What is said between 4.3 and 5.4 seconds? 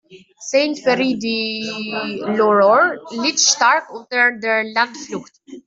der Landflucht.